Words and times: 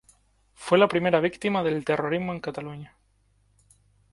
Fue 0.55 0.79
la 0.79 0.87
primera 0.87 1.19
víctima 1.19 1.61
del 1.61 1.85
terrorismo 1.85 2.33
en 2.33 2.39
Cataluña. 2.39 2.97